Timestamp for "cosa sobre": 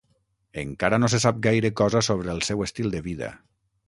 1.81-2.31